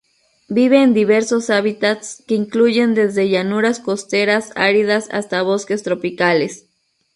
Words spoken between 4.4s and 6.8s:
áridas hasta bosques tropicales.